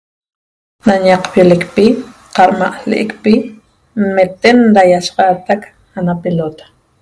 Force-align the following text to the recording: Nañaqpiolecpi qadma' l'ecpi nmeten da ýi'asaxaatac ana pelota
Nañaqpiolecpi 0.85 1.85
qadma' 2.35 2.77
l'ecpi 2.89 3.33
nmeten 4.03 4.59
da 4.73 4.81
ýi'asaxaatac 4.89 5.61
ana 5.97 6.13
pelota 6.23 6.63